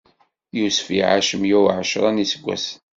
Yusef 0.57 0.87
iɛac 0.97 1.29
meyya 1.37 1.57
uɛecṛa 1.63 2.09
n 2.11 2.23
iseggasen. 2.23 2.79